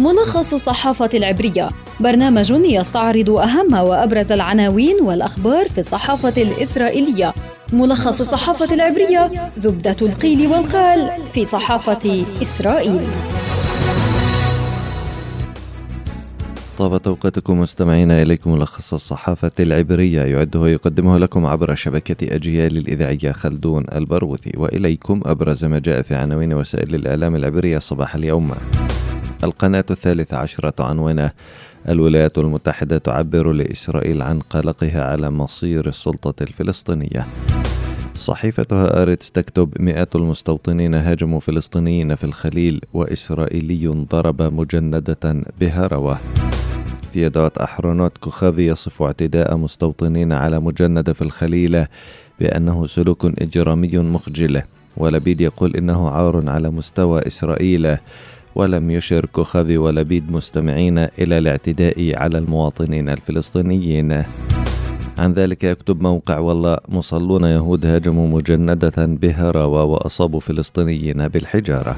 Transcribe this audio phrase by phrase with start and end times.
[0.00, 1.68] ملخص الصحافة العبرية.
[2.00, 7.34] برنامج يستعرض أهم وأبرز العناوين والأخبار في الصحافة الإسرائيلية.
[7.72, 13.00] ملخص الصحافة العبرية زبدة القيل والقال في صحافة إسرائيل.
[16.78, 20.22] طابت أوقاتكم مستمعينا إليكم ملخص الصحافة العبرية.
[20.22, 26.54] يعده ويقدمه لكم عبر شبكة أجيال الإذاعية خلدون البروثي وإليكم أبرز ما جاء في عناوين
[26.54, 28.52] وسائل الإعلام العبرية صباح اليوم.
[29.44, 31.30] القناة الثالثة عشرة عنوانه
[31.88, 37.26] الولايات المتحدة تعبر لإسرائيل عن قلقها على مصير السلطة الفلسطينية.
[38.14, 46.18] صحيفتها آرتس تكتب مئات المستوطنين هاجموا فلسطينيين في الخليل وإسرائيلي ضرب مجندة بهروة
[47.12, 51.86] في يدوات أحرونوت كوخافي يصف اعتداء مستوطنين على مجندة في الخليل
[52.40, 54.62] بأنه سلوك إجرامي مخجل.
[54.96, 57.96] ولبيد يقول إنه عار على مستوى إسرائيل.
[58.54, 64.22] ولم يشر كوخافي ولبيد مستمعين إلى الاعتداء على المواطنين الفلسطينيين.
[65.18, 71.96] عن ذلك يكتب موقع والله مصلون يهود هاجموا مجندة بهراوة وأصابوا فلسطينيين بالحجارة.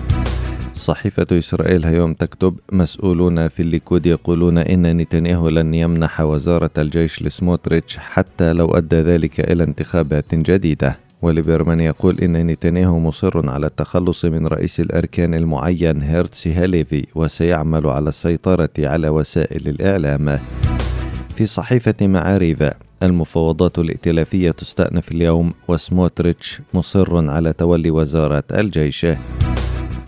[0.75, 7.97] صحيفة إسرائيل هيوم تكتب مسؤولون في الليكود يقولون إن نتنياهو لن يمنح وزارة الجيش لسموتريتش
[7.97, 10.97] حتى لو أدى ذلك إلى انتخابات جديدة.
[11.23, 18.09] وليبرمان يقول إن نتنياهو مصر على التخلص من رئيس الأركان المعين هيرتسي هاليفي وسيعمل على
[18.09, 20.39] السيطرة على وسائل الإعلام.
[21.37, 22.65] في صحيفة معاريف
[23.03, 29.07] المفاوضات الائتلافية تستأنف اليوم وسموتريتش مصر على تولي وزارة الجيش.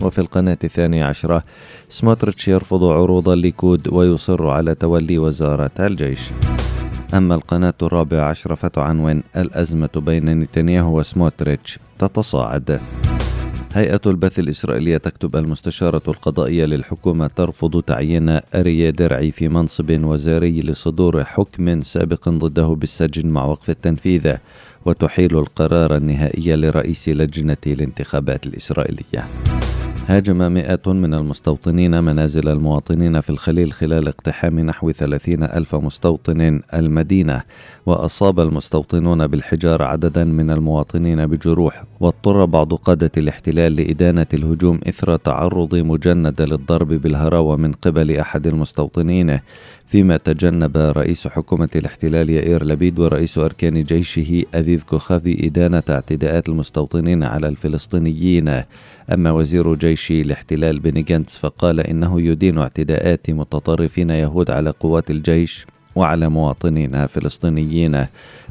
[0.01, 1.43] وفي القناة الثانية عشرة
[1.89, 6.19] سموتريتش يرفض عروض الليكود ويصر على تولي وزارة الجيش.
[7.13, 12.79] أما القناة الرابعة عشرة فتعنون الأزمة بين نتنياهو وسموتريتش تتصاعد.
[13.73, 21.23] هيئة البث الإسرائيلية تكتب المستشارة القضائية للحكومة ترفض تعيين أريا درعي في منصب وزاري لصدور
[21.23, 24.33] حكم سابق ضده بالسجن مع وقف التنفيذ
[24.85, 29.23] وتحيل القرار النهائي لرئيس لجنة الانتخابات الإسرائيلية.
[30.07, 37.41] هاجم مئات من المستوطنين منازل المواطنين في الخليل خلال اقتحام نحو ثلاثين ألف مستوطن المدينة
[37.85, 45.75] وأصاب المستوطنون بالحجارة عددا من المواطنين بجروح واضطر بعض قادة الاحتلال لإدانة الهجوم إثر تعرض
[45.75, 49.39] مجند للضرب بالهراوة من قبل أحد المستوطنين
[49.87, 57.23] فيما تجنب رئيس حكومة الاحتلال يائير لبيد ورئيس أركان جيشه أفيف كوخافي إدانة اعتداءات المستوطنين
[57.23, 58.63] على الفلسطينيين.
[59.13, 65.65] أما وزير جيش الاحتلال بني جانتس فقال إنه يدين اعتداءات متطرفين يهود على قوات الجيش
[65.95, 68.05] وعلى مواطنين فلسطينيين.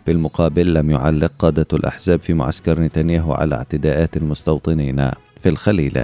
[0.07, 5.11] بالمقابل لم يعلق قادة الأحزاب في معسكر نتنياهو على اعتداءات المستوطنين
[5.43, 6.03] في الخليل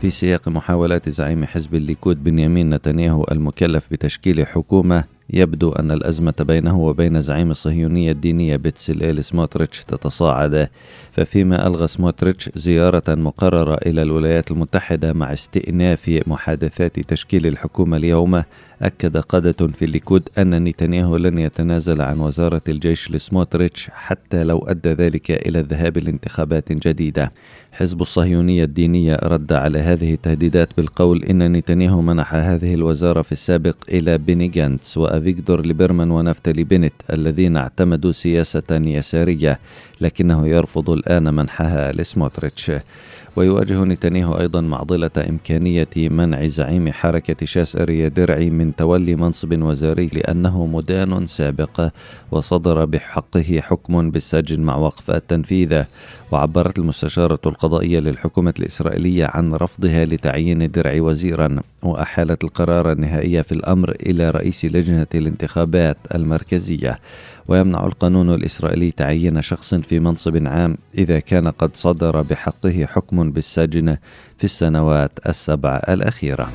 [0.00, 6.80] في سياق محاولات زعيم حزب الليكود بنيامين نتنياهو المكلف بتشكيل حكومة يبدو أن الأزمة بينه
[6.80, 10.68] وبين زعيم الصهيونية الدينية بتسلئيل سموتريتش تتصاعد
[11.12, 18.42] ففيما ألغى سموتريتش زيارة مقررة إلى الولايات المتحدة مع استئناف محادثات تشكيل الحكومة اليوم
[18.82, 24.92] أكد قادة في الليكود أن نتنياهو لن يتنازل عن وزارة الجيش لسموتريتش حتى لو أدى
[24.92, 27.32] ذلك إلى الذهاب لانتخابات جديدة.
[27.78, 33.76] حزب الصهيونية الدينية رد على هذه التهديدات بالقول إن نتنياهو منح هذه الوزارة في السابق
[33.88, 39.58] إلى بيني جانتس وأفيغدور ليبرمان ونفتالي بينيت الذين اعتمدوا سياسة يسارية
[40.00, 42.70] لكنه يرفض الآن منحها لسموتريتش.
[43.36, 50.06] ويواجه نتنياهو أيضا معضلة إمكانية منع زعيم حركة شاس أرييه درعي من تولي منصب وزاري
[50.12, 51.88] لأنه مدان سابق
[52.30, 55.84] وصدر بحقه حكم بالسجن مع وقف التنفيذ.
[56.32, 63.90] وعبرت المستشارة القضائية للحكومة الإسرائيلية عن رفضها لتعيين درعي وزيرا وأحالت القرار النهائي في الأمر
[63.90, 66.98] إلى رئيس لجنة الانتخابات المركزية.
[67.48, 73.96] ويمنع القانون الإسرائيلي تعيين شخص في منصب عام إذا كان قد صدر بحقه حكم بالسجن
[74.38, 76.48] في السنوات السبع الأخيرة.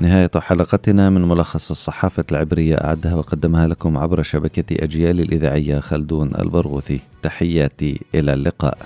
[0.00, 7.00] نهاية حلقتنا من ملخص الصحافة العبرية أعدها وقدمها لكم عبر شبكة أجيال الإذاعية خلدون البرغوثي.
[7.22, 8.78] تحياتي إلى اللقاء.